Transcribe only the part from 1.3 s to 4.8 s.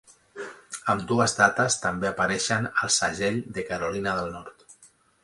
dates també apareixen al segell de Carolina del Nord.